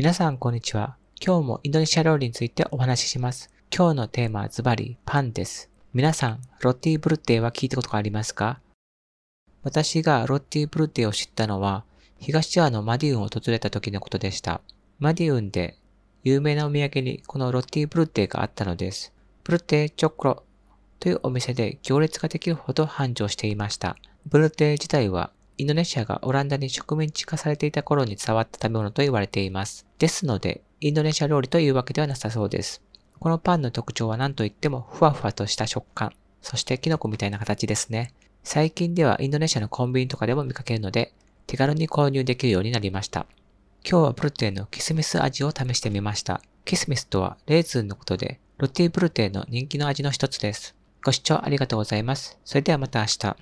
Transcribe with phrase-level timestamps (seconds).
[0.00, 0.94] 皆さんこんにちは。
[1.20, 3.50] 今日もインドネシア料理についてお話しします。
[3.76, 5.70] 今日のテーマはズバリパンです。
[5.92, 8.60] 皆さん、ロッティブルテーは聞いたことがありますか？
[9.64, 11.82] 私がロッティブルテーを知ったのは、
[12.20, 14.60] 東側のマディウンを訪れた時のことでした。
[15.00, 15.76] マディウンで
[16.22, 19.12] 有名なお土産にこのロッティブルテーがあったのです。
[19.42, 20.44] ブルテーチョコロ
[21.00, 23.96] というお店で行列ができるほど繁盛していました。
[24.26, 29.86] ブルテー自体はインドネシアがオランダに植民地化されていた頃に伝わった食べ物と言われています。
[29.98, 32.80] ですので、インドネシア料理というわけではなさそうです。
[33.18, 38.14] このパンの特徴は何といってもふわふわとした食感、そしてキノコみたいな形ですね。
[38.44, 41.12] 最近ではインドネシアのコンビニとかでも見かけるので、
[41.48, 43.26] 手軽に購入できるようになりました。
[43.84, 46.40] 今日はプルテーのキスミス味を試してみました。
[46.64, 50.76] キスミスとはレーズンのことで、ロティブルテーの人気の味の一つです。
[51.04, 52.38] ご視聴ありがとうございます。
[52.44, 53.36] それではまた明日。